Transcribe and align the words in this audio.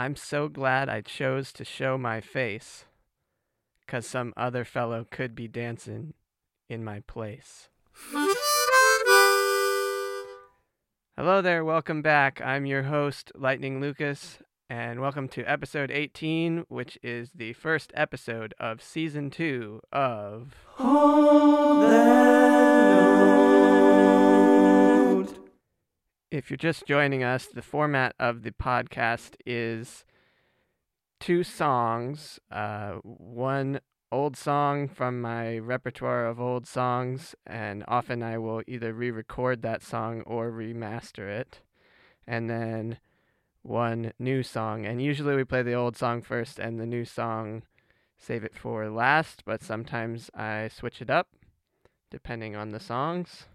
I'm 0.00 0.14
so 0.14 0.48
glad 0.48 0.88
I 0.88 1.00
chose 1.00 1.52
to 1.54 1.64
show 1.64 1.98
my 1.98 2.20
face, 2.20 2.84
'cause 3.88 4.06
some 4.06 4.32
other 4.36 4.64
fellow 4.64 5.04
could 5.10 5.34
be 5.34 5.48
dancing 5.48 6.14
in 6.68 6.84
my 6.84 7.00
place. 7.00 7.68
Hello 11.16 11.42
there, 11.42 11.64
welcome 11.64 12.00
back. 12.00 12.40
I'm 12.40 12.64
your 12.64 12.84
host, 12.84 13.32
Lightning 13.34 13.80
Lucas, 13.80 14.40
and 14.70 15.00
welcome 15.00 15.26
to 15.30 15.42
episode 15.42 15.90
18, 15.90 16.58
which 16.68 16.96
is 17.02 17.32
the 17.32 17.54
first 17.54 17.90
episode 17.96 18.54
of 18.60 18.80
season 18.80 19.30
two 19.30 19.80
of. 19.90 20.54
If 26.30 26.50
you're 26.50 26.58
just 26.58 26.84
joining 26.84 27.24
us, 27.24 27.46
the 27.46 27.62
format 27.62 28.14
of 28.18 28.42
the 28.42 28.50
podcast 28.50 29.34
is 29.46 30.04
two 31.20 31.42
songs, 31.42 32.38
uh, 32.50 32.96
one 33.02 33.80
old 34.12 34.36
song 34.36 34.88
from 34.88 35.22
my 35.22 35.56
repertoire 35.56 36.26
of 36.26 36.38
old 36.38 36.66
songs, 36.66 37.34
and 37.46 37.82
often 37.88 38.22
I 38.22 38.36
will 38.36 38.60
either 38.66 38.92
re 38.92 39.10
record 39.10 39.62
that 39.62 39.82
song 39.82 40.20
or 40.26 40.50
remaster 40.50 41.26
it, 41.30 41.60
and 42.26 42.50
then 42.50 42.98
one 43.62 44.12
new 44.18 44.42
song. 44.42 44.84
And 44.84 45.00
usually 45.00 45.34
we 45.34 45.44
play 45.44 45.62
the 45.62 45.72
old 45.72 45.96
song 45.96 46.20
first 46.20 46.58
and 46.58 46.78
the 46.78 46.84
new 46.84 47.06
song 47.06 47.62
save 48.18 48.44
it 48.44 48.54
for 48.54 48.90
last, 48.90 49.46
but 49.46 49.62
sometimes 49.62 50.30
I 50.34 50.68
switch 50.68 51.00
it 51.00 51.08
up 51.08 51.28
depending 52.10 52.54
on 52.54 52.72
the 52.72 52.80
songs. 52.80 53.46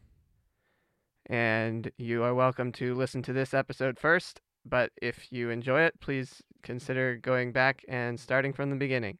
And 1.27 1.89
you 1.97 2.23
are 2.23 2.33
welcome 2.33 2.73
to 2.73 2.93
listen 2.95 3.21
to 3.23 3.33
this 3.33 3.53
episode 3.53 3.97
first, 3.97 4.41
but 4.65 4.91
if 5.01 5.31
you 5.31 5.49
enjoy 5.49 5.81
it, 5.81 5.99
please 6.01 6.41
consider 6.63 7.15
going 7.15 7.53
back 7.53 7.85
and 7.87 8.19
starting 8.19 8.51
from 8.51 8.69
the 8.69 8.75
beginning. 8.75 9.17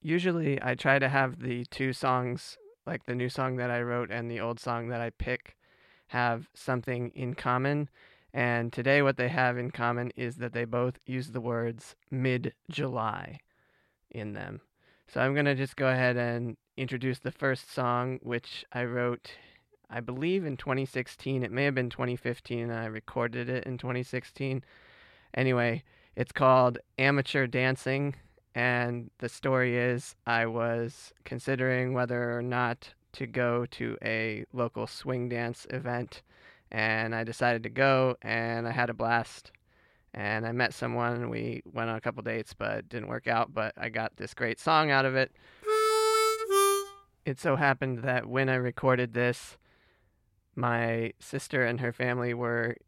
Usually, 0.00 0.62
I 0.62 0.76
try 0.76 1.00
to 1.00 1.08
have 1.08 1.40
the 1.40 1.64
two 1.64 1.92
songs, 1.92 2.56
like 2.86 3.06
the 3.06 3.14
new 3.14 3.28
song 3.28 3.56
that 3.56 3.70
I 3.70 3.82
wrote 3.82 4.12
and 4.12 4.30
the 4.30 4.38
old 4.38 4.60
song 4.60 4.88
that 4.88 5.00
I 5.00 5.10
pick, 5.10 5.56
have 6.08 6.48
something 6.54 7.10
in 7.14 7.34
common. 7.34 7.88
And 8.32 8.72
today, 8.72 9.02
what 9.02 9.16
they 9.16 9.28
have 9.28 9.58
in 9.58 9.72
common 9.72 10.12
is 10.14 10.36
that 10.36 10.52
they 10.52 10.64
both 10.64 11.00
use 11.04 11.32
the 11.32 11.40
words 11.40 11.96
mid 12.08 12.54
July 12.70 13.40
in 14.12 14.34
them. 14.34 14.60
So 15.08 15.20
I'm 15.20 15.34
going 15.34 15.46
to 15.46 15.56
just 15.56 15.74
go 15.74 15.88
ahead 15.88 16.16
and 16.16 16.56
introduce 16.78 17.18
the 17.18 17.32
first 17.32 17.72
song, 17.72 18.20
which 18.22 18.64
I 18.72 18.84
wrote, 18.84 19.32
I 19.90 20.00
believe, 20.00 20.46
in 20.46 20.56
2016. 20.56 21.42
It 21.42 21.50
may 21.50 21.64
have 21.64 21.74
been 21.74 21.90
2015, 21.90 22.70
and 22.70 22.72
I 22.72 22.86
recorded 22.86 23.48
it 23.48 23.64
in 23.64 23.78
2016. 23.78 24.62
Anyway, 25.34 25.82
it's 26.14 26.32
called 26.32 26.78
Amateur 26.96 27.46
Dancing. 27.48 28.14
And 28.54 29.10
the 29.18 29.28
story 29.28 29.76
is 29.76 30.14
I 30.26 30.46
was 30.46 31.12
considering 31.24 31.94
whether 31.94 32.36
or 32.36 32.42
not 32.42 32.94
to 33.12 33.26
go 33.26 33.66
to 33.72 33.98
a 34.02 34.44
local 34.52 34.86
swing 34.86 35.28
dance 35.28 35.66
event. 35.70 36.22
And 36.70 37.14
I 37.14 37.24
decided 37.24 37.64
to 37.64 37.70
go, 37.70 38.16
and 38.22 38.68
I 38.68 38.70
had 38.70 38.90
a 38.90 38.94
blast. 38.94 39.50
And 40.14 40.46
I 40.46 40.52
met 40.52 40.72
someone. 40.74 41.28
We 41.28 41.62
went 41.72 41.90
on 41.90 41.96
a 41.96 42.00
couple 42.00 42.22
dates, 42.22 42.54
but 42.54 42.88
didn't 42.88 43.08
work 43.08 43.26
out. 43.26 43.52
But 43.52 43.74
I 43.76 43.88
got 43.88 44.16
this 44.16 44.32
great 44.32 44.60
song 44.60 44.90
out 44.92 45.04
of 45.04 45.16
it. 45.16 45.32
It 47.28 47.38
so 47.38 47.56
happened 47.56 47.98
that 48.04 48.26
when 48.26 48.48
I 48.48 48.54
recorded 48.54 49.12
this, 49.12 49.58
my 50.56 51.12
sister 51.20 51.62
and 51.62 51.78
her 51.78 51.92
family 51.92 52.32
were 52.32 52.78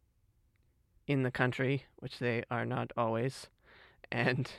in 1.07 1.25
the 1.25 1.31
country, 1.31 1.85
which 1.97 2.21
they 2.21 2.45
are 2.51 2.65
not 2.65 2.91
always. 2.97 3.49
And 4.11 4.51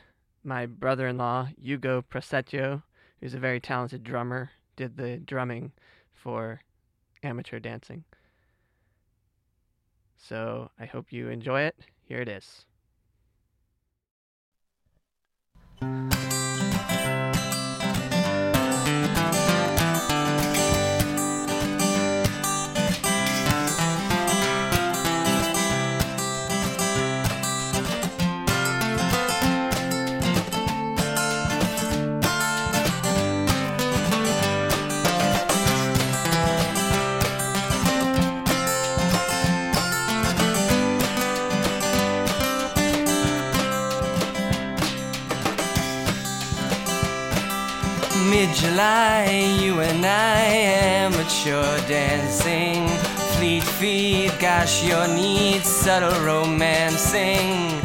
my 0.44 0.68
brother 0.68 1.08
in 1.08 1.18
law, 1.18 1.48
Hugo 1.60 2.04
Prasetyo, 2.04 2.84
who's 3.20 3.34
a 3.34 3.40
very 3.40 3.60
talented 3.60 4.04
drummer, 4.04 4.52
did 4.76 4.98
the 4.98 5.18
drumming 5.18 5.72
for 6.14 6.62
amateur 7.24 7.58
dancing. 7.58 8.04
So 10.16 10.70
I 10.80 10.86
hope 10.86 11.12
you 11.12 11.30
enjoy 11.30 11.62
it. 11.62 11.76
Here 12.04 12.22
it 12.22 12.30
is. 12.30 12.68
Mid-July, 48.30 49.58
you 49.60 49.82
and 49.82 50.06
I 50.06 50.42
amateur 51.04 51.80
dancing. 51.88 52.88
Fleet 53.36 53.64
feet, 53.64 54.32
gosh, 54.40 54.84
your 54.84 55.08
needs, 55.08 55.68
subtle 55.68 56.20
romancing. 56.24 57.82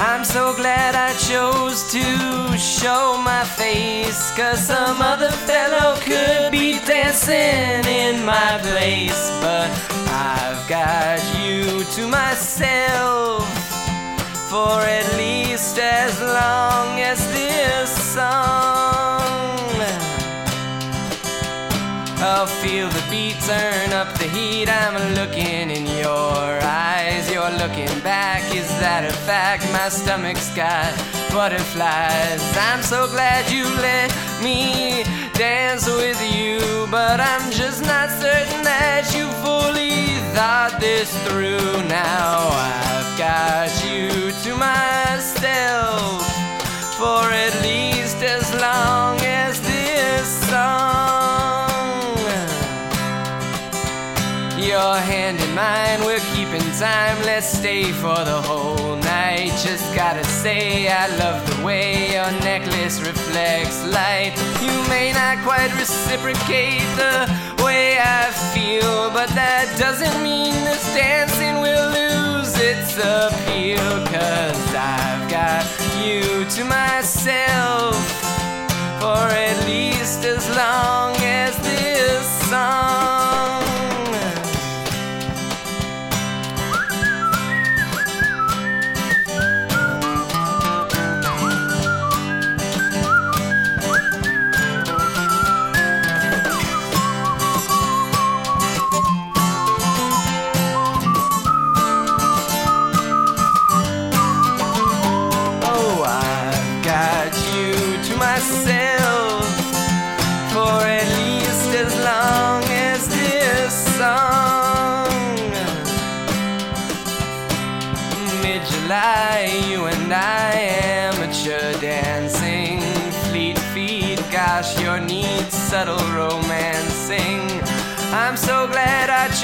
I'm 0.00 0.24
so 0.24 0.54
glad 0.54 0.94
I 0.94 1.12
chose 1.14 1.90
to 1.90 2.56
show 2.56 3.20
my 3.20 3.42
face 3.44 4.30
Cause 4.36 4.66
some 4.66 5.02
other 5.02 5.30
fellow 5.30 5.96
could 6.00 6.52
be 6.52 6.78
dancing 6.86 7.84
in 7.84 8.24
my 8.24 8.58
place. 8.62 9.30
But 9.40 9.68
I've 10.12 10.68
got 10.68 11.18
you 11.42 11.82
to 11.94 12.06
myself 12.06 13.42
For 14.48 14.80
at 14.82 15.16
least 15.16 15.78
as 15.78 16.20
long 16.20 17.00
as 17.00 17.18
this 17.32 18.14
song 18.14 18.77
I'll 22.38 22.46
feel 22.46 22.88
the 22.88 23.04
beat 23.10 23.34
turn 23.40 23.92
up 23.92 24.16
the 24.16 24.28
heat. 24.28 24.68
I'm 24.68 25.14
looking 25.14 25.72
in 25.72 25.86
your 25.98 26.62
eyes. 26.62 27.28
You're 27.28 27.50
looking 27.50 27.90
back. 27.98 28.44
Is 28.54 28.68
that 28.78 29.02
a 29.04 29.12
fact? 29.26 29.64
My 29.72 29.88
stomach's 29.88 30.48
got 30.54 30.94
butterflies. 31.32 32.40
I'm 32.56 32.80
so 32.82 33.08
glad 33.08 33.50
you 33.50 33.64
let 33.82 34.14
me 34.40 35.02
dance 35.34 35.88
with 35.88 36.22
you. 36.22 36.86
But 36.92 37.18
I'm 37.18 37.50
just 37.50 37.82
not 37.82 38.08
certain 38.08 38.62
that 38.62 39.10
you 39.16 39.26
fully 39.42 40.06
thought 40.32 40.78
this 40.78 41.10
through. 41.26 41.82
Now 41.88 42.54
I've 42.54 43.18
got 43.18 43.68
you 43.82 44.30
to 44.46 44.50
myself 44.54 46.22
for 46.94 47.18
at 47.34 47.54
least 47.66 48.22
as 48.22 48.46
long 48.62 49.18
as 49.22 49.60
this 49.60 50.48
song. 50.48 51.37
Your 54.68 54.96
hand 54.96 55.40
in 55.40 55.54
mine, 55.54 56.04
we're 56.04 56.20
keeping 56.34 56.60
time. 56.78 57.16
Let's 57.24 57.48
stay 57.48 57.84
for 57.90 58.22
the 58.22 58.42
whole 58.42 58.96
night. 58.96 59.52
Just 59.64 59.94
gotta 59.94 60.22
say, 60.24 60.88
I 60.88 61.06
love 61.16 61.40
the 61.48 61.64
way 61.64 62.12
your 62.12 62.30
necklace 62.42 63.00
reflects 63.00 63.82
light. 63.86 64.34
You 64.60 64.76
may 64.90 65.14
not 65.14 65.42
quite 65.42 65.72
reciprocate 65.80 66.84
the 67.00 67.64
way 67.64 67.96
I 67.98 68.30
feel, 68.52 69.08
but 69.10 69.30
that 69.30 69.74
doesn't 69.78 70.22
mean 70.22 70.52
this 70.52 70.84
dancing 70.94 71.62
will 71.62 71.88
lose 71.88 72.52
its 72.60 72.98
appeal. 72.98 73.88
Cause 74.12 74.74
I've 74.76 75.30
got 75.30 75.64
you 76.04 76.44
to 76.44 76.64
myself 76.64 77.96
for 79.00 79.32
at 79.32 79.64
least 79.64 80.26
as 80.26 80.46
long 80.54 81.16
as 81.24 81.56
this 81.56 82.50
song. 82.50 83.07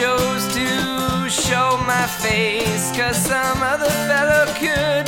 Chose 0.05 0.47
to 0.49 1.31
show 1.31 1.79
my 1.87 2.07
face, 2.07 2.93
cause 2.95 3.17
some 3.17 3.63
other 3.63 3.89
fellow 4.09 4.45
could 4.61 5.04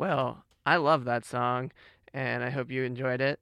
Well, 0.00 0.44
I 0.64 0.76
love 0.76 1.04
that 1.04 1.26
song, 1.26 1.72
and 2.14 2.42
I 2.42 2.48
hope 2.48 2.70
you 2.70 2.84
enjoyed 2.84 3.20
it. 3.20 3.38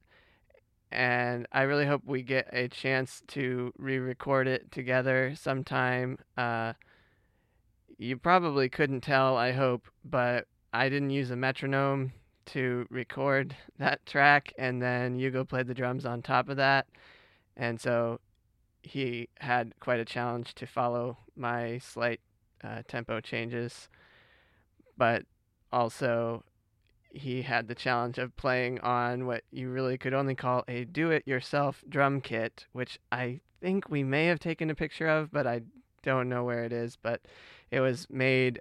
And 0.91 1.47
I 1.53 1.63
really 1.63 1.87
hope 1.87 2.03
we 2.05 2.25
get 2.25 2.49
a 2.53 2.67
chance 2.67 3.23
to 3.29 3.73
re 3.79 4.01
record 4.01 4.49
it 4.49 4.73
together 4.73 5.35
sometime. 5.37 6.19
Uh, 6.37 6.73
you 7.97 8.17
probably 8.17 8.69
couldn't 8.69 9.03
tell, 9.03 9.37
I 9.37 9.53
hope, 9.53 9.87
but 10.05 10.49
I 10.73 10.89
didn't 10.89 11.11
use 11.11 11.31
a 11.31 11.37
metronome 11.37 12.13
to 12.47 12.89
record 12.91 13.55
that 13.79 14.05
track, 14.05 14.53
and 14.59 14.83
then 14.83 15.15
Hugo 15.15 15.45
played 15.45 15.69
the 15.69 15.75
drums 15.75 16.05
on 16.05 16.23
top 16.23 16.49
of 16.49 16.57
that. 16.57 16.89
And 17.57 17.81
so 17.81 18.19
he 18.83 19.29
had 19.39 19.75
quite 19.79 20.01
a 20.01 20.05
challenge 20.05 20.57
to 20.57 20.67
follow 20.67 21.19
my 21.37 21.79
slight 21.79 22.19
uh, 22.65 22.83
tempo 22.89 23.21
changes. 23.21 23.89
But 24.97 25.23
also, 25.71 26.43
he 27.19 27.43
had 27.43 27.69
the 27.69 27.75
challenge 27.75 28.19
of 28.19 28.37
playing 28.37 28.81
on 28.81 29.27
what 29.27 29.45
you 29.51 29.71
really 29.71 29.99
could 29.99 30.15
only 30.15 30.35
call 30.35 30.65
a 30.69 30.85
do 30.85 31.11
it 31.11 31.27
yourself 31.27 31.85
drum 31.89 32.21
kit, 32.21 32.67
which 32.73 32.99
I 33.13 33.41
think 33.61 33.89
we 33.89 34.03
may 34.03 34.27
have 34.27 34.39
taken 34.39 34.71
a 34.71 34.75
picture 34.75 35.09
of, 35.09 35.31
but 35.31 35.47
I 35.47 35.63
don't 36.03 36.29
know 36.29 36.45
where 36.45 36.65
it 36.65 36.73
is. 36.73 36.97
But 36.97 37.23
it 37.71 37.81
was 37.81 38.07
made 38.09 38.61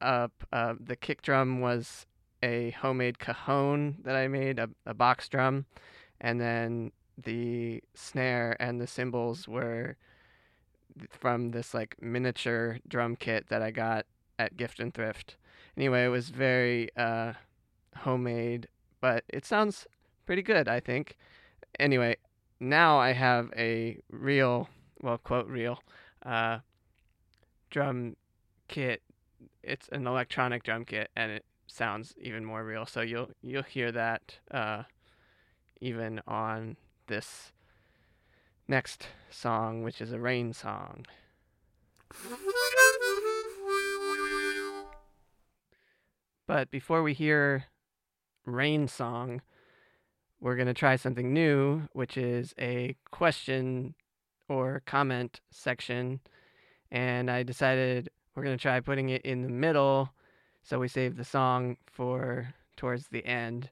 up, 0.00 0.32
uh, 0.52 0.74
the 0.78 0.96
kick 0.96 1.22
drum 1.22 1.60
was 1.60 2.06
a 2.42 2.70
homemade 2.70 3.18
cajon 3.18 3.98
that 4.04 4.14
I 4.14 4.28
made, 4.28 4.58
a, 4.58 4.68
a 4.86 4.94
box 4.94 5.28
drum, 5.28 5.66
and 6.20 6.40
then 6.40 6.92
the 7.16 7.82
snare 7.94 8.56
and 8.60 8.80
the 8.80 8.86
cymbals 8.86 9.48
were 9.48 9.96
from 11.10 11.50
this 11.50 11.74
like 11.74 11.96
miniature 12.00 12.78
drum 12.86 13.16
kit 13.16 13.48
that 13.48 13.62
I 13.62 13.70
got 13.70 14.06
at 14.38 14.56
Gift 14.56 14.80
and 14.80 14.92
Thrift. 14.94 15.36
Anyway, 15.76 16.04
it 16.04 16.08
was 16.08 16.30
very 16.30 16.90
uh, 16.96 17.34
homemade, 17.98 18.68
but 19.00 19.24
it 19.28 19.44
sounds 19.44 19.86
pretty 20.26 20.42
good, 20.42 20.68
I 20.68 20.80
think. 20.80 21.16
Anyway, 21.78 22.16
now 22.60 22.98
I 22.98 23.12
have 23.12 23.50
a 23.56 23.98
real, 24.10 24.68
well, 25.00 25.18
quote 25.18 25.46
real, 25.46 25.82
uh, 26.24 26.58
drum 27.70 28.16
kit. 28.68 29.02
It's 29.62 29.88
an 29.88 30.06
electronic 30.06 30.62
drum 30.62 30.84
kit, 30.84 31.10
and 31.16 31.30
it 31.30 31.44
sounds 31.66 32.14
even 32.20 32.44
more 32.44 32.64
real. 32.64 32.86
So 32.86 33.00
you'll 33.02 33.30
you'll 33.42 33.62
hear 33.62 33.92
that 33.92 34.38
uh, 34.50 34.84
even 35.80 36.20
on 36.26 36.76
this 37.06 37.52
next 38.66 39.08
song, 39.30 39.82
which 39.82 40.00
is 40.00 40.12
a 40.12 40.18
rain 40.18 40.52
song. 40.52 41.06
But 46.46 46.70
before 46.70 47.02
we 47.02 47.12
hear 47.12 47.66
Rain 48.54 48.88
Song, 48.88 49.42
we're 50.40 50.56
going 50.56 50.68
to 50.68 50.74
try 50.74 50.96
something 50.96 51.32
new, 51.32 51.82
which 51.92 52.16
is 52.16 52.54
a 52.58 52.96
question 53.10 53.94
or 54.48 54.82
comment 54.86 55.40
section. 55.50 56.20
And 56.90 57.30
I 57.30 57.42
decided 57.42 58.10
we're 58.34 58.44
going 58.44 58.56
to 58.56 58.62
try 58.62 58.80
putting 58.80 59.10
it 59.10 59.22
in 59.22 59.42
the 59.42 59.48
middle. 59.48 60.10
So 60.62 60.78
we 60.78 60.88
save 60.88 61.16
the 61.16 61.24
song 61.24 61.76
for 61.86 62.54
towards 62.76 63.08
the 63.08 63.24
end. 63.26 63.70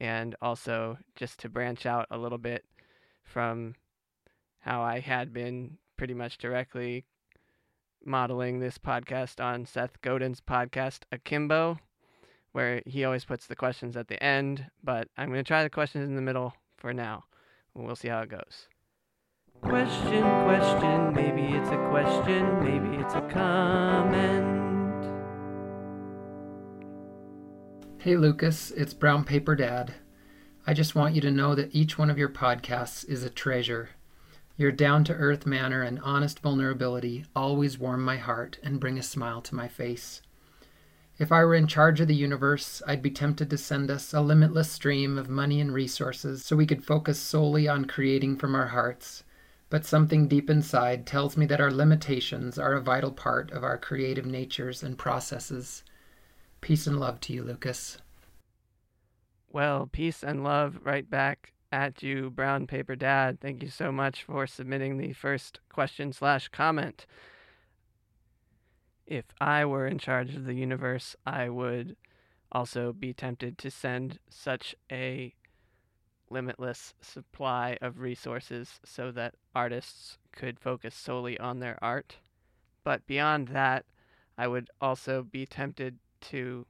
And 0.00 0.34
also 0.40 0.98
just 1.14 1.38
to 1.40 1.48
branch 1.48 1.86
out 1.86 2.06
a 2.10 2.18
little 2.18 2.38
bit 2.38 2.64
from 3.22 3.74
how 4.60 4.82
I 4.82 5.00
had 5.00 5.32
been 5.32 5.78
pretty 5.96 6.14
much 6.14 6.38
directly 6.38 7.04
modeling 8.04 8.58
this 8.58 8.78
podcast 8.78 9.42
on 9.42 9.66
Seth 9.66 10.00
Godin's 10.00 10.40
podcast, 10.40 11.00
Akimbo 11.12 11.78
where 12.54 12.82
he 12.86 13.04
always 13.04 13.24
puts 13.24 13.48
the 13.48 13.56
questions 13.56 13.96
at 13.96 14.06
the 14.06 14.22
end, 14.22 14.64
but 14.84 15.08
I'm 15.16 15.28
going 15.28 15.40
to 15.40 15.46
try 15.46 15.64
the 15.64 15.70
questions 15.70 16.08
in 16.08 16.14
the 16.14 16.22
middle 16.22 16.54
for 16.76 16.94
now. 16.94 17.24
We'll 17.74 17.96
see 17.96 18.06
how 18.06 18.20
it 18.20 18.28
goes. 18.28 18.68
Question, 19.60 20.22
question, 20.44 21.12
maybe 21.14 21.56
it's 21.56 21.68
a 21.70 21.88
question, 21.90 22.62
maybe 22.62 23.02
it's 23.02 23.14
a 23.14 23.22
comment. 23.22 24.54
Hey 27.98 28.16
Lucas, 28.16 28.70
it's 28.70 28.94
Brown 28.94 29.24
Paper 29.24 29.56
Dad. 29.56 29.94
I 30.64 30.74
just 30.74 30.94
want 30.94 31.16
you 31.16 31.20
to 31.22 31.32
know 31.32 31.56
that 31.56 31.74
each 31.74 31.98
one 31.98 32.08
of 32.08 32.18
your 32.18 32.28
podcasts 32.28 33.08
is 33.08 33.24
a 33.24 33.30
treasure. 33.30 33.90
Your 34.56 34.70
down 34.70 35.02
to 35.04 35.14
earth 35.14 35.44
manner 35.44 35.82
and 35.82 35.98
honest 36.04 36.38
vulnerability 36.38 37.24
always 37.34 37.80
warm 37.80 38.04
my 38.04 38.18
heart 38.18 38.60
and 38.62 38.78
bring 38.78 38.96
a 38.96 39.02
smile 39.02 39.40
to 39.42 39.56
my 39.56 39.66
face. 39.66 40.22
If 41.16 41.30
I 41.30 41.44
were 41.44 41.54
in 41.54 41.68
charge 41.68 42.00
of 42.00 42.08
the 42.08 42.14
universe, 42.14 42.82
I'd 42.88 43.02
be 43.02 43.10
tempted 43.10 43.48
to 43.50 43.58
send 43.58 43.88
us 43.88 44.12
a 44.12 44.20
limitless 44.20 44.70
stream 44.70 45.16
of 45.16 45.28
money 45.28 45.60
and 45.60 45.72
resources 45.72 46.44
so 46.44 46.56
we 46.56 46.66
could 46.66 46.84
focus 46.84 47.20
solely 47.20 47.68
on 47.68 47.84
creating 47.84 48.36
from 48.36 48.56
our 48.56 48.68
hearts. 48.68 49.22
But 49.70 49.86
something 49.86 50.26
deep 50.26 50.50
inside 50.50 51.06
tells 51.06 51.36
me 51.36 51.46
that 51.46 51.60
our 51.60 51.70
limitations 51.70 52.58
are 52.58 52.74
a 52.74 52.80
vital 52.80 53.12
part 53.12 53.52
of 53.52 53.62
our 53.62 53.78
creative 53.78 54.26
natures 54.26 54.82
and 54.82 54.98
processes. 54.98 55.84
Peace 56.60 56.86
and 56.86 56.98
love 56.98 57.20
to 57.20 57.32
you, 57.32 57.44
Lucas. 57.44 57.98
Well, 59.52 59.88
peace 59.92 60.24
and 60.24 60.42
love 60.42 60.80
right 60.82 61.08
back 61.08 61.52
at 61.70 62.02
you, 62.02 62.30
Brown 62.30 62.66
Paper 62.66 62.96
Dad. 62.96 63.40
Thank 63.40 63.62
you 63.62 63.68
so 63.68 63.92
much 63.92 64.24
for 64.24 64.48
submitting 64.48 64.98
the 64.98 65.12
first 65.12 65.60
question 65.68 66.12
slash 66.12 66.48
comment 66.48 67.06
if 69.06 69.26
I 69.40 69.64
were 69.64 69.86
in 69.86 69.98
charge 69.98 70.34
of 70.34 70.44
the 70.44 70.54
universe, 70.54 71.16
I 71.26 71.48
would 71.48 71.96
also 72.52 72.92
be 72.92 73.12
tempted 73.12 73.58
to 73.58 73.70
send 73.70 74.18
such 74.28 74.74
a 74.90 75.34
limitless 76.30 76.94
supply 77.00 77.76
of 77.80 78.00
resources 78.00 78.80
so 78.84 79.10
that 79.12 79.34
artists 79.54 80.18
could 80.32 80.58
focus 80.58 80.94
solely 80.94 81.38
on 81.38 81.60
their 81.60 81.78
art. 81.82 82.16
But 82.82 83.06
beyond 83.06 83.48
that, 83.48 83.84
I 84.36 84.48
would 84.48 84.70
also 84.80 85.22
be 85.22 85.46
tempted 85.46 85.98
to 86.22 86.66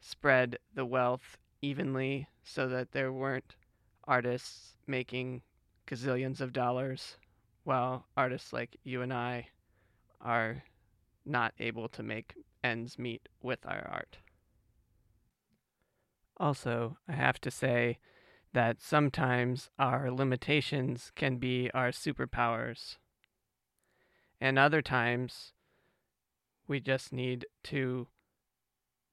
spread 0.00 0.58
the 0.74 0.84
wealth 0.84 1.38
evenly 1.62 2.28
so 2.42 2.68
that 2.68 2.92
there 2.92 3.12
weren't 3.12 3.56
artists 4.04 4.76
making 4.86 5.42
gazillions 5.86 6.40
of 6.40 6.52
dollars 6.52 7.16
while 7.64 8.06
artists 8.16 8.52
like 8.52 8.76
you 8.84 9.00
and 9.00 9.12
I 9.12 9.48
are 10.20 10.62
not 11.24 11.54
able 11.58 11.88
to 11.88 12.02
make 12.02 12.34
ends 12.62 12.98
meet 12.98 13.28
with 13.42 13.60
our 13.66 13.86
art. 13.90 14.18
Also, 16.38 16.96
I 17.08 17.12
have 17.12 17.40
to 17.42 17.50
say 17.50 17.98
that 18.52 18.80
sometimes 18.80 19.70
our 19.78 20.10
limitations 20.10 21.12
can 21.14 21.36
be 21.38 21.70
our 21.72 21.90
superpowers. 21.90 22.96
And 24.40 24.58
other 24.58 24.82
times, 24.82 25.52
we 26.66 26.80
just 26.80 27.12
need 27.12 27.46
to 27.64 28.08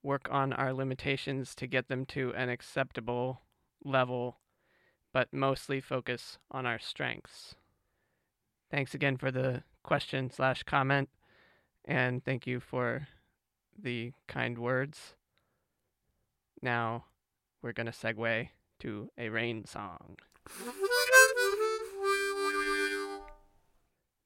work 0.04 0.28
on 0.32 0.54
our 0.54 0.74
limitations 0.74 1.54
to 1.56 1.68
get 1.68 1.88
them 1.88 2.06
to 2.08 2.34
an 2.36 2.50
acceptable 2.50 3.42
level, 3.84 4.40
but 5.14 5.32
mostly 5.32 5.80
focus 5.80 6.38
on 6.50 6.66
our 6.66 6.80
strengths. 6.80 7.56
Thanks 8.72 8.94
again 8.94 9.18
for 9.18 9.32
the 9.32 9.64
question 9.84 10.32
slash 10.32 10.64
comment 10.64 11.10
and 11.86 12.24
thank 12.24 12.48
you 12.48 12.60
for 12.60 13.08
the 13.78 14.12
kind 14.28 14.58
words. 14.58 15.16
Now 16.62 17.06
we're 17.62 17.74
going 17.74 17.88
to 17.88 17.92
segue 17.92 18.50
to 18.80 19.10
a 19.18 19.30
rain 19.30 19.66
song. 19.66 20.18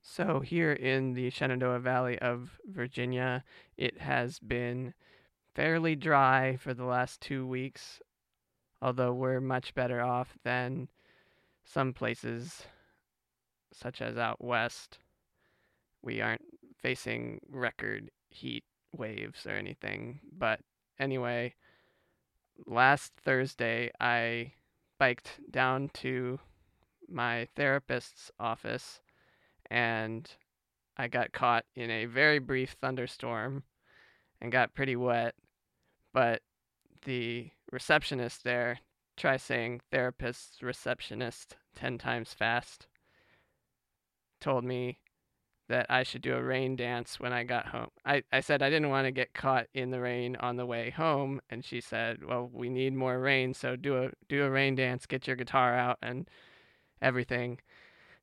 So, 0.01 0.39
here 0.39 0.71
in 0.71 1.13
the 1.13 1.29
Shenandoah 1.29 1.79
Valley 1.79 2.17
of 2.19 2.57
Virginia, 2.65 3.43
it 3.75 3.99
has 3.99 4.39
been 4.39 4.93
fairly 5.53 5.97
dry 5.97 6.55
for 6.55 6.73
the 6.73 6.85
last 6.85 7.19
two 7.19 7.45
weeks, 7.45 7.99
although 8.81 9.13
we're 9.13 9.41
much 9.41 9.75
better 9.75 10.01
off 10.01 10.37
than 10.45 10.87
some 11.65 11.91
places, 11.91 12.63
such 13.73 14.01
as 14.01 14.17
out 14.17 14.41
west. 14.41 14.99
We 16.01 16.21
aren't 16.21 16.54
facing 16.85 17.39
record 17.49 18.11
heat 18.29 18.63
waves 18.95 19.47
or 19.47 19.53
anything. 19.53 20.19
But 20.31 20.59
anyway, 20.99 21.55
last 22.67 23.11
Thursday, 23.23 23.89
I 23.99 24.53
biked 24.99 25.39
down 25.49 25.89
to 25.95 26.37
my 27.09 27.47
therapist's 27.55 28.31
office 28.39 29.01
and 29.71 30.29
I 30.95 31.07
got 31.07 31.31
caught 31.31 31.65
in 31.73 31.89
a 31.89 32.05
very 32.05 32.37
brief 32.37 32.75
thunderstorm 32.79 33.63
and 34.39 34.51
got 34.51 34.75
pretty 34.75 34.95
wet. 34.95 35.33
But 36.13 36.43
the 37.03 37.49
receptionist 37.71 38.43
there, 38.43 38.77
try 39.17 39.37
saying 39.37 39.81
therapist 39.91 40.61
receptionist 40.61 41.57
10 41.75 41.97
times 41.97 42.35
fast, 42.35 42.85
told 44.39 44.63
me 44.63 44.99
that 45.67 45.87
I 45.89 46.03
should 46.03 46.21
do 46.21 46.35
a 46.35 46.43
rain 46.43 46.75
dance 46.75 47.19
when 47.19 47.33
I 47.33 47.43
got 47.43 47.67
home. 47.67 47.89
I, 48.05 48.23
I 48.31 48.41
said 48.41 48.61
I 48.61 48.69
didn't 48.69 48.89
want 48.89 49.05
to 49.05 49.11
get 49.11 49.33
caught 49.33 49.67
in 49.73 49.89
the 49.89 49.99
rain 49.99 50.35
on 50.37 50.57
the 50.57 50.65
way 50.65 50.91
home 50.91 51.41
and 51.49 51.65
she 51.65 51.81
said, 51.81 52.23
"Well, 52.23 52.49
we 52.53 52.69
need 52.69 52.93
more 52.93 53.19
rain, 53.19 53.53
so 53.53 53.75
do 53.75 54.03
a 54.03 54.11
do 54.29 54.43
a 54.43 54.49
rain 54.49 54.75
dance, 54.75 55.05
get 55.05 55.27
your 55.27 55.35
guitar 55.35 55.75
out 55.75 55.97
and 56.01 56.29
everything." 57.01 57.59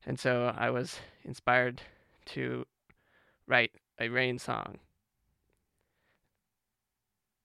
And 0.05 0.19
so 0.19 0.53
I 0.57 0.69
was 0.69 0.99
inspired 1.23 1.81
to 2.27 2.65
write 3.47 3.71
a 3.99 4.09
rain 4.09 4.39
song. 4.39 4.79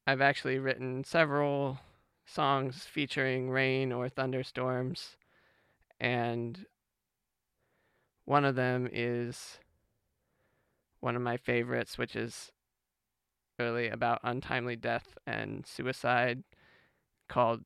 I've 0.07 0.21
actually 0.21 0.59
written 0.59 1.05
several 1.05 1.79
songs 2.25 2.85
featuring 2.85 3.51
rain 3.51 3.93
or 3.93 4.09
thunderstorms 4.09 5.17
and 6.01 6.67
one 8.25 8.45
of 8.45 8.55
them 8.55 8.89
is 8.93 9.59
one 11.01 11.17
of 11.17 11.23
my 11.23 11.37
favorites, 11.37 11.99
which 11.99 12.17
is 12.17 12.53
really 13.59 13.89
about 13.89 14.21
untimely 14.23 14.77
death 14.77 15.17
and 15.27 15.67
suicide, 15.67 16.43
called 17.29 17.65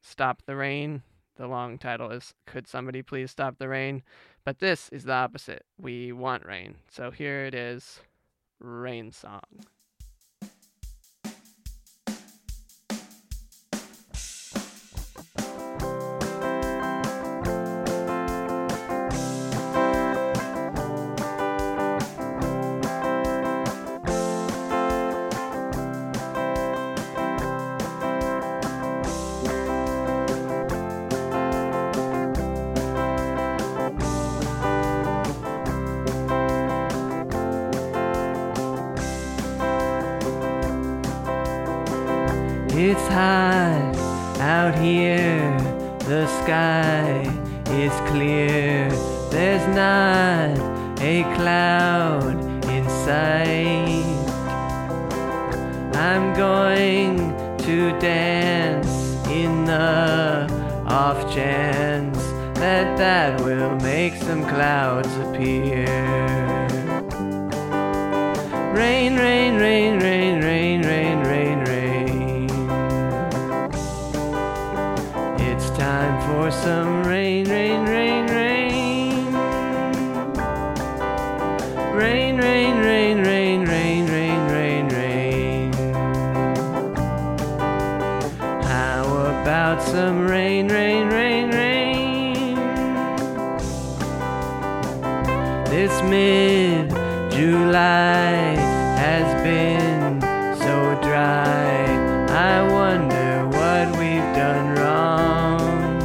Stop 0.00 0.42
the 0.46 0.56
Rain. 0.56 1.02
The 1.36 1.46
long 1.46 1.78
title 1.78 2.10
is 2.10 2.32
Could 2.46 2.66
Somebody 2.66 3.02
Please 3.02 3.30
Stop 3.30 3.58
the 3.58 3.68
Rain? 3.68 4.02
But 4.44 4.60
this 4.60 4.88
is 4.90 5.04
the 5.04 5.12
opposite. 5.12 5.64
We 5.78 6.12
want 6.12 6.46
rain. 6.46 6.76
So 6.88 7.10
here 7.10 7.44
it 7.44 7.54
is 7.54 8.00
Rain 8.58 9.12
Song. 9.12 9.42
Going 56.56 57.18
to 57.58 57.76
dance 57.98 58.94
in 59.28 59.66
the 59.66 60.48
off 60.86 61.20
chance 61.34 62.18
that 62.62 62.96
that 62.96 63.38
will 63.42 63.74
make 63.92 64.14
some 64.28 64.42
clouds 64.52 65.12
appear. 65.24 65.84
Rain, 68.82 69.12
rain, 69.16 69.52
rain, 69.66 70.00
rain, 70.00 70.40
rain, 70.48 70.80
rain, 70.92 71.18
rain, 71.32 71.58
rain. 71.72 72.50
It's 75.48 75.68
time 75.84 76.14
for 76.26 76.50
some 76.50 77.04
rain, 77.04 77.44
rain, 77.50 77.84
rain, 77.84 77.84
rain. 77.84 78.15
Some 89.96 90.28
rain, 90.28 90.68
rain, 90.68 91.08
rain, 91.08 91.50
rain? 91.52 92.54
This 95.70 96.02
mid 96.02 96.90
July 97.32 98.56
has 99.00 99.42
been 99.42 100.20
so 100.58 101.00
dry. 101.00 101.86
I 102.28 102.56
wonder 102.70 103.46
what 103.56 103.86
we've 103.98 104.30
done 104.36 104.74
wrong. 104.74 105.98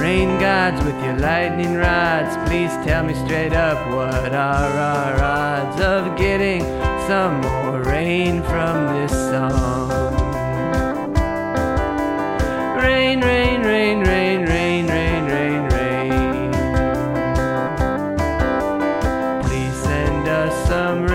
Rain 0.00 0.40
gods 0.40 0.82
with 0.86 0.98
your 1.04 1.18
lightning 1.18 1.74
rods, 1.74 2.34
please 2.48 2.72
tell 2.86 3.04
me 3.04 3.12
straight 3.26 3.52
up 3.52 3.76
what 3.94 4.32
are 4.32 4.72
our 4.90 5.22
odds 5.22 5.82
of 5.82 6.16
getting 6.16 6.62
some 7.06 7.42
more 7.42 7.82
rain 7.82 8.42
from 8.44 8.86
this 8.94 9.12
song? 9.12 9.83
Rain, 13.24 13.62
rain, 13.62 14.00
rain, 14.00 14.42
rain, 14.46 14.86
rain, 14.86 15.24
rain, 15.24 15.62
rain. 15.72 16.52
Please 19.42 19.76
send 19.82 20.28
us 20.28 20.68
some 20.68 21.06
rain, 21.06 21.13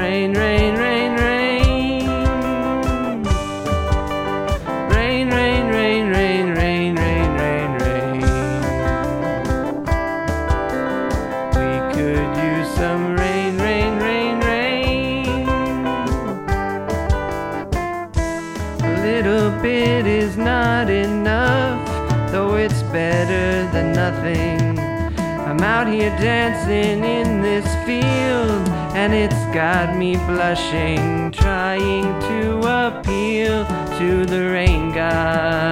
out 25.80 25.88
here 25.88 26.10
dancing 26.20 27.06
in 27.06 27.42
this 27.42 27.66
field, 27.86 28.68
and 28.98 29.14
it's 29.14 29.46
got 29.56 29.96
me 29.96 30.18
blushing, 30.28 31.32
trying 31.32 32.04
to 32.20 32.58
appeal 32.88 33.66
to 33.98 34.26
the 34.26 34.50
rain 34.52 34.92
gods. 34.92 35.69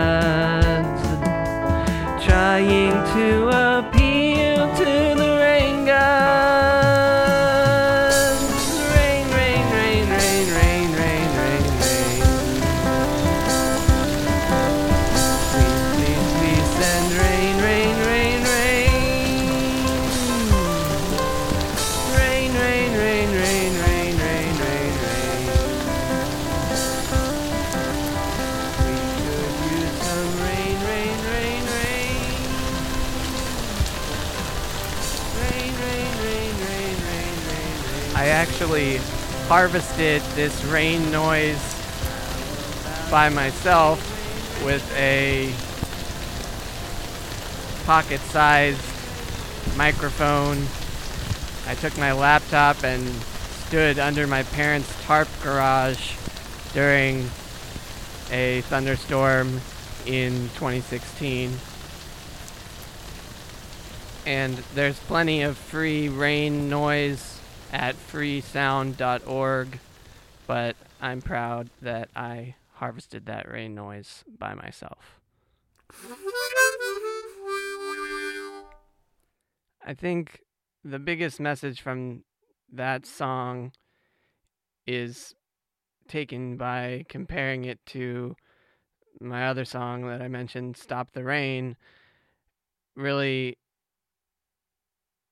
I 38.16 38.30
actually 38.30 38.98
harvested 39.48 40.22
this 40.36 40.64
rain 40.66 41.12
noise 41.12 41.62
by 43.10 43.30
myself 43.30 44.02
with 44.66 44.84
a 44.98 45.54
pocket 47.86 48.20
sized 48.22 48.82
microphone. 49.78 50.58
I 51.68 51.76
took 51.76 51.98
my 51.98 52.12
laptop 52.12 52.84
and 52.84 53.08
stood 53.68 54.00
under 54.00 54.28
my 54.28 54.44
parents' 54.44 54.94
tarp 55.04 55.28
garage 55.42 56.16
during 56.74 57.30
a 58.32 58.62
thunderstorm 58.62 59.62
in 60.06 60.50
2016. 60.56 61.52
And 64.28 64.58
there's 64.76 65.00
plenty 65.00 65.42
of 65.44 65.58
free 65.58 66.10
rain 66.10 66.68
noise 66.68 67.40
at 67.72 67.96
freesound.org, 67.96 69.80
but 70.46 70.76
I'm 71.02 71.22
proud 71.22 71.70
that 71.82 72.10
I 72.14 72.56
harvested 72.74 73.28
that 73.28 73.50
rain 73.50 73.74
noise 73.74 74.26
by 74.38 74.54
myself. 74.54 75.22
I 79.86 79.94
think 79.94 80.42
the 80.84 81.00
biggest 81.00 81.40
message 81.40 81.80
from 81.80 82.26
that 82.74 83.06
song 83.06 83.72
is 84.86 85.36
taken 86.10 86.58
by 86.58 87.06
comparing 87.08 87.64
it 87.64 87.80
to 87.86 88.36
my 89.22 89.48
other 89.48 89.64
song 89.64 90.06
that 90.08 90.22
I 90.22 90.28
mentioned, 90.28 90.76
Stop 90.76 91.14
the 91.14 91.24
Rain. 91.24 91.78
Really, 92.94 93.58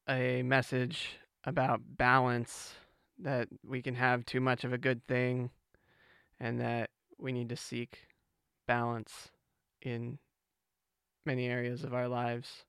a 0.10 0.44
message 0.44 1.18
about 1.44 1.82
balance 1.98 2.74
that 3.20 3.48
we 3.66 3.82
can 3.82 3.96
have 3.96 4.26
too 4.26 4.42
much 4.42 4.64
of 4.64 4.74
a 4.74 4.78
good 4.78 5.06
thing 5.08 5.50
and 6.40 6.60
that 6.60 6.90
we 7.18 7.32
need 7.32 7.50
to 7.50 7.56
seek 7.56 8.08
balance 8.68 9.30
in 9.82 10.20
many 11.26 11.48
areas 11.48 11.84
of 11.84 11.94
our 11.94 12.08
lives. 12.08 12.66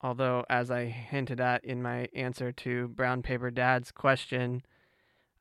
Although, 0.00 0.44
as 0.50 0.70
I 0.70 0.84
hinted 0.84 1.40
at 1.40 1.64
in 1.64 1.82
my 1.82 2.08
answer 2.14 2.52
to 2.52 2.88
Brown 2.88 3.22
Paper 3.22 3.50
Dad's 3.50 3.90
question, 3.90 4.62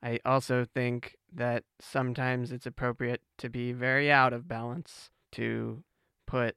I 0.01 0.19
also 0.25 0.65
think 0.65 1.17
that 1.33 1.63
sometimes 1.79 2.51
it's 2.51 2.65
appropriate 2.65 3.21
to 3.39 3.49
be 3.49 3.73
very 3.73 4.11
out 4.11 4.33
of 4.33 4.47
balance, 4.47 5.09
to 5.33 5.83
put 6.25 6.55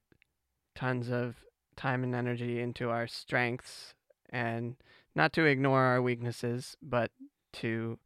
tons 0.74 1.10
of 1.10 1.36
time 1.76 2.04
and 2.04 2.14
energy 2.14 2.60
into 2.60 2.90
our 2.90 3.06
strengths 3.06 3.94
and 4.30 4.76
not 5.14 5.32
to 5.34 5.44
ignore 5.44 5.82
our 5.82 6.02
weaknesses, 6.02 6.76
but 6.82 7.10
to 7.54 7.98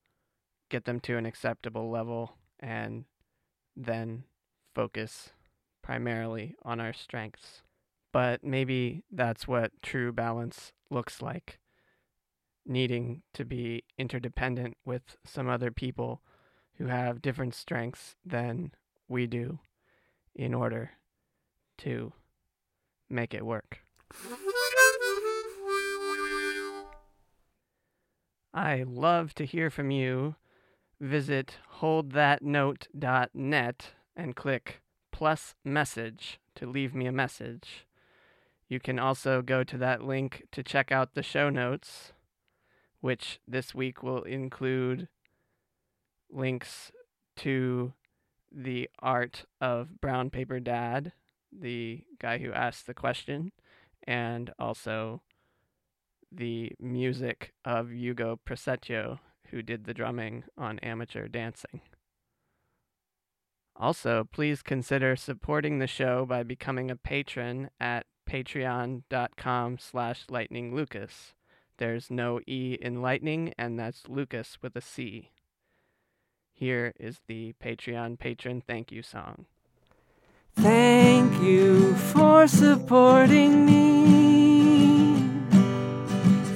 get 0.69 0.85
them 0.85 1.01
to 1.01 1.17
an 1.17 1.27
acceptable 1.27 1.91
level 1.91 2.37
and 2.61 3.05
then 3.77 4.25
focus 4.75 5.31
primarily 5.83 6.55
on 6.63 6.79
our 6.81 6.93
strengths 6.93 7.63
but 8.13 8.43
maybe 8.45 9.05
that's 9.11 9.47
what 9.47 9.73
true 9.83 10.13
balance 10.13 10.73
looks 10.91 11.23
like 11.23 11.59
needing 12.67 13.23
to 13.35 13.45
be 13.45 13.85
interdependent 13.99 14.77
with 14.85 15.17
some 15.25 15.49
other 15.49 15.71
people 15.71 16.21
who 16.77 16.87
have 16.87 17.23
different 17.23 17.55
strengths 17.55 18.17
than 18.25 18.73
we 19.09 19.27
do 19.27 19.59
in 20.35 20.55
order 20.55 20.91
to 21.79 22.13
make 23.09 23.35
it 23.35 23.45
work. 23.45 23.81
I 28.53 28.83
love 28.83 29.33
to 29.35 29.47
hear 29.47 29.71
from 29.71 29.93
you. 29.93 30.35
Visit 31.01 31.59
holdthatnote.net 31.81 33.91
and 34.17 34.37
click 34.37 34.83
plus 35.13 35.55
message 35.65 36.41
to 36.57 36.67
leave 36.67 36.95
me 36.95 37.07
a 37.07 37.13
message. 37.13 37.87
You 38.69 38.81
can 38.81 38.99
also 38.99 39.41
go 39.41 39.63
to 39.65 39.79
that 39.79 40.03
link 40.03 40.47
to 40.53 40.63
check 40.63 40.91
out 40.91 41.15
the 41.15 41.23
show 41.23 41.49
notes, 41.49 42.13
which 43.01 43.41
this 43.47 43.75
week 43.75 44.03
will 44.03 44.23
include 44.23 45.09
links 46.31 46.91
to 47.37 47.93
the 48.51 48.91
art 48.99 49.45
of 49.61 50.01
Brown 50.01 50.29
Paper 50.29 50.59
Dad, 50.59 51.13
the 51.53 52.03
guy 52.19 52.39
who 52.39 52.53
asked 52.53 52.87
the 52.87 52.95
question, 52.95 53.53
and 54.05 54.53
also 54.59 55.23
the 56.33 56.73
music 56.79 57.53
of 57.65 57.93
Hugo 57.93 58.39
Prasetyo, 58.47 59.19
who 59.51 59.63
did 59.63 59.85
the 59.85 59.95
drumming 59.95 60.45
on 60.57 60.79
Amateur 60.81 61.29
Dancing. 61.29 61.81
Also, 63.77 64.25
please 64.31 64.63
consider 64.63 65.17
supporting 65.17 65.79
the 65.79 65.87
show 65.87 66.27
by 66.27 66.43
becoming 66.43 66.91
a 66.91 66.97
patron 66.97 67.71
at 67.81 68.05
patreon.com 68.29 69.79
slash 69.79 70.27
lightninglucas. 70.27 71.33
There's 71.79 72.11
no 72.11 72.41
E 72.47 72.77
in 72.81 73.01
lightning, 73.01 73.55
and 73.59 73.79
that's 73.79 74.07
Lucas 74.07 74.59
with 74.61 74.77
a 74.77 74.83
C. 74.83 75.31
Here 76.53 76.93
is 77.01 77.21
the 77.27 77.55
Patreon 77.65 78.19
patron 78.19 78.63
thank 78.67 78.93
you 78.93 79.03
song. 79.03 79.47
Thank 80.57 81.43
you 81.43 81.95
for 81.95 82.47
supporting 82.47 83.65
me. 83.65 83.80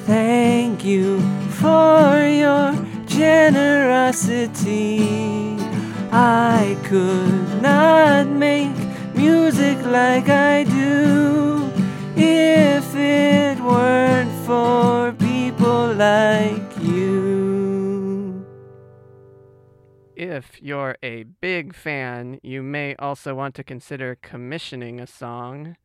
Thank 0.07 0.85
you 0.85 1.19
for 1.53 2.19
your 2.27 2.75
generosity. 3.07 4.37
I 6.12 6.77
could 6.85 7.62
not 7.62 8.27
make 8.27 8.77
music 9.14 9.79
like 9.87 10.29
I 10.29 10.64
do 10.64 11.73
if 12.17 12.95
it 12.95 13.59
weren't 13.61 14.31
for 14.45 15.12
people 15.12 15.95
like 15.95 16.79
you. 16.83 18.45
If 20.14 20.61
you're 20.61 20.99
a 21.03 21.23
big 21.23 21.75
fan, 21.75 22.40
you 22.43 22.62
may 22.62 22.95
also 22.97 23.35
want 23.35 23.55
to 23.55 23.64
consider 23.64 24.19
commissioning 24.21 25.01
a 25.01 25.07
song. 25.07 25.77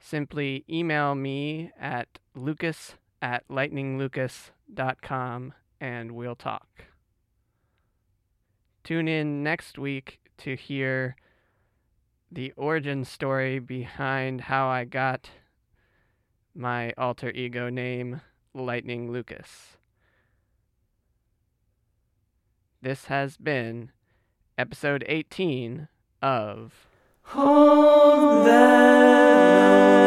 Simply 0.00 0.64
email 0.68 1.14
me 1.14 1.70
at 1.78 2.18
lucas 2.34 2.94
at 3.24 3.48
lightninglucas.com 3.48 5.54
and 5.80 6.12
we'll 6.12 6.36
talk. 6.36 6.84
Tune 8.84 9.08
in 9.08 9.42
next 9.42 9.78
week 9.78 10.20
to 10.36 10.54
hear 10.54 11.16
the 12.30 12.52
origin 12.54 13.06
story 13.06 13.58
behind 13.58 14.42
how 14.42 14.68
I 14.68 14.84
got 14.84 15.30
my 16.54 16.92
alter 16.98 17.30
ego 17.30 17.70
name, 17.70 18.20
Lightning 18.52 19.10
Lucas. 19.10 19.78
This 22.82 23.06
has 23.06 23.38
been 23.38 23.90
episode 24.58 25.02
18 25.08 25.88
of 26.20 26.86
Hold 27.22 28.46
that. 28.46 30.03